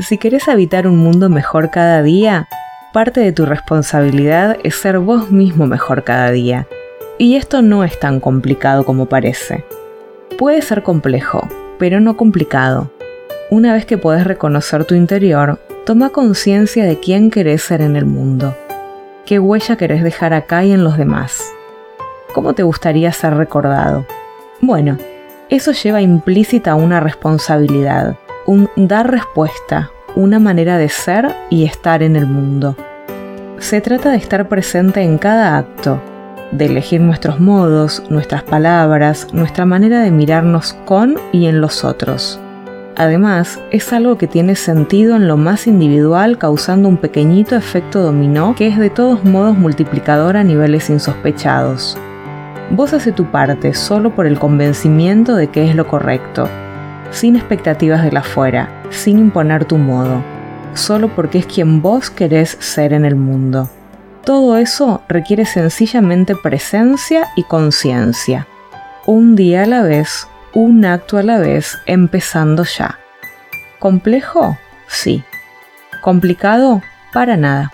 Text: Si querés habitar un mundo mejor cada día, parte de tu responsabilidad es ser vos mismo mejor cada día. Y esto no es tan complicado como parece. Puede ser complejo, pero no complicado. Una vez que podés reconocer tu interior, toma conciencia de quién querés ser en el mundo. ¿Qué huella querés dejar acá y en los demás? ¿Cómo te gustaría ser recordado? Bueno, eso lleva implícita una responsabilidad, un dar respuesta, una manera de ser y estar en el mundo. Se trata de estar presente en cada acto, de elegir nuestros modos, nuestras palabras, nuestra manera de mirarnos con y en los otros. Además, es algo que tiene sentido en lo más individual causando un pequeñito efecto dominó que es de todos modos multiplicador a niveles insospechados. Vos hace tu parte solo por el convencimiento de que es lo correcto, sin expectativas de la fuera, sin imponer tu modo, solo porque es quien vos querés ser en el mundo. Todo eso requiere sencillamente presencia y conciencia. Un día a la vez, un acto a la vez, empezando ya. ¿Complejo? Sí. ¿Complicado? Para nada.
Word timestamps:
Si 0.00 0.18
querés 0.18 0.48
habitar 0.48 0.88
un 0.88 0.96
mundo 0.96 1.28
mejor 1.28 1.70
cada 1.70 2.02
día, 2.02 2.48
parte 2.92 3.20
de 3.20 3.30
tu 3.30 3.46
responsabilidad 3.46 4.56
es 4.64 4.74
ser 4.74 4.98
vos 4.98 5.30
mismo 5.30 5.68
mejor 5.68 6.02
cada 6.02 6.32
día. 6.32 6.66
Y 7.16 7.36
esto 7.36 7.62
no 7.62 7.84
es 7.84 8.00
tan 8.00 8.18
complicado 8.18 8.84
como 8.84 9.06
parece. 9.06 9.64
Puede 10.36 10.62
ser 10.62 10.82
complejo, 10.82 11.48
pero 11.78 12.00
no 12.00 12.16
complicado. 12.16 12.90
Una 13.50 13.72
vez 13.72 13.86
que 13.86 13.96
podés 13.96 14.24
reconocer 14.24 14.84
tu 14.84 14.96
interior, 14.96 15.60
toma 15.86 16.10
conciencia 16.10 16.84
de 16.84 16.98
quién 16.98 17.30
querés 17.30 17.62
ser 17.62 17.80
en 17.80 17.94
el 17.94 18.04
mundo. 18.04 18.56
¿Qué 19.26 19.38
huella 19.38 19.76
querés 19.76 20.02
dejar 20.02 20.34
acá 20.34 20.64
y 20.64 20.72
en 20.72 20.82
los 20.82 20.98
demás? 20.98 21.40
¿Cómo 22.32 22.54
te 22.54 22.64
gustaría 22.64 23.12
ser 23.12 23.34
recordado? 23.34 24.06
Bueno, 24.60 24.98
eso 25.50 25.70
lleva 25.70 26.02
implícita 26.02 26.74
una 26.74 26.98
responsabilidad, 26.98 28.16
un 28.46 28.68
dar 28.76 29.10
respuesta, 29.10 29.90
una 30.16 30.38
manera 30.38 30.78
de 30.78 30.88
ser 30.88 31.34
y 31.50 31.64
estar 31.64 32.02
en 32.02 32.16
el 32.16 32.26
mundo. 32.26 32.76
Se 33.58 33.80
trata 33.80 34.10
de 34.10 34.16
estar 34.16 34.48
presente 34.48 35.02
en 35.02 35.18
cada 35.18 35.56
acto, 35.56 36.00
de 36.52 36.66
elegir 36.66 37.00
nuestros 37.00 37.40
modos, 37.40 38.02
nuestras 38.10 38.42
palabras, 38.42 39.28
nuestra 39.32 39.64
manera 39.64 40.00
de 40.02 40.10
mirarnos 40.10 40.74
con 40.84 41.16
y 41.32 41.46
en 41.46 41.60
los 41.60 41.84
otros. 41.84 42.40
Además, 42.96 43.60
es 43.72 43.92
algo 43.92 44.18
que 44.18 44.28
tiene 44.28 44.54
sentido 44.54 45.16
en 45.16 45.26
lo 45.26 45.36
más 45.36 45.66
individual 45.66 46.38
causando 46.38 46.88
un 46.88 46.96
pequeñito 46.96 47.56
efecto 47.56 48.02
dominó 48.02 48.54
que 48.54 48.68
es 48.68 48.78
de 48.78 48.90
todos 48.90 49.24
modos 49.24 49.58
multiplicador 49.58 50.36
a 50.36 50.44
niveles 50.44 50.90
insospechados. 50.90 51.98
Vos 52.70 52.92
hace 52.92 53.10
tu 53.10 53.24
parte 53.26 53.74
solo 53.74 54.14
por 54.14 54.26
el 54.26 54.38
convencimiento 54.38 55.34
de 55.34 55.48
que 55.48 55.68
es 55.68 55.74
lo 55.74 55.88
correcto, 55.88 56.48
sin 57.14 57.36
expectativas 57.36 58.02
de 58.02 58.12
la 58.12 58.22
fuera, 58.22 58.68
sin 58.90 59.18
imponer 59.18 59.64
tu 59.64 59.78
modo, 59.78 60.22
solo 60.74 61.08
porque 61.08 61.38
es 61.38 61.46
quien 61.46 61.80
vos 61.80 62.10
querés 62.10 62.56
ser 62.60 62.92
en 62.92 63.04
el 63.04 63.14
mundo. 63.14 63.70
Todo 64.24 64.56
eso 64.56 65.02
requiere 65.08 65.44
sencillamente 65.44 66.34
presencia 66.34 67.28
y 67.36 67.44
conciencia. 67.44 68.46
Un 69.06 69.36
día 69.36 69.62
a 69.62 69.66
la 69.66 69.82
vez, 69.82 70.26
un 70.54 70.84
acto 70.84 71.18
a 71.18 71.22
la 71.22 71.38
vez, 71.38 71.78
empezando 71.86 72.64
ya. 72.64 72.98
¿Complejo? 73.78 74.58
Sí. 74.88 75.22
¿Complicado? 76.02 76.82
Para 77.12 77.36
nada. 77.36 77.73